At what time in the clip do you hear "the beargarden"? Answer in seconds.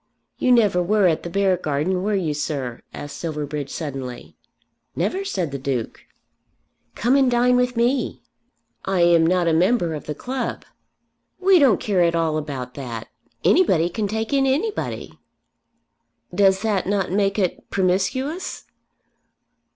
1.21-2.01